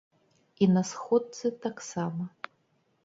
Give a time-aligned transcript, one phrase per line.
[0.65, 2.23] І на сходцы таксама.